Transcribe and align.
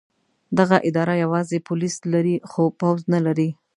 دغه 0.57 0.77
اداره 0.89 1.13
یوازې 1.23 1.57
پولیس 1.67 1.95
لري 2.13 2.35
خو 2.49 2.63
پوځ 2.79 2.99
نه 3.13 3.19
لري. 3.25 3.49